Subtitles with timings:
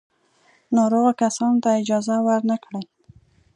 [0.75, 2.81] ناروغو کسانو ته اجازه ور نه کړي.